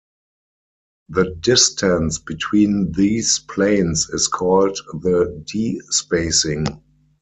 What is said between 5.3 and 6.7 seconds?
d-spacing.